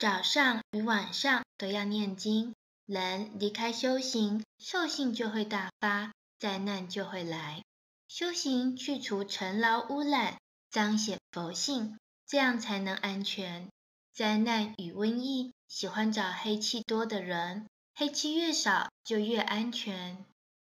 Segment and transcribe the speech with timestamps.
[0.00, 2.54] 早上与晚上都要念经。
[2.86, 7.62] 人离开修行兽性就会大发灾难就会来。
[8.08, 10.38] 修行去除尘劳污染
[10.70, 13.68] 彰显佛性这样才能安全。
[14.14, 20.24] 灾难与瘟疫喜欢找黑气多的人黑气越少就越安全。